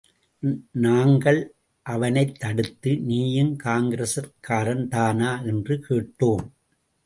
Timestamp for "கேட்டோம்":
5.89-6.45